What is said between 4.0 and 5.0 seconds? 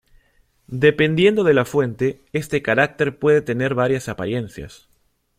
apariencias.